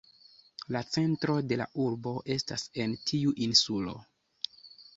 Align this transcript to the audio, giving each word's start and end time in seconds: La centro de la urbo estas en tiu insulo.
La 0.75 0.79
centro 0.95 1.35
de 1.51 1.59
la 1.61 1.67
urbo 1.85 2.15
estas 2.37 2.65
en 2.87 2.99
tiu 3.11 3.37
insulo. 3.49 3.97